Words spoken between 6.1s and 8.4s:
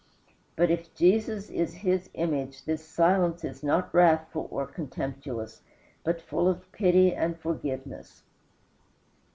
full of pity and forgiveness.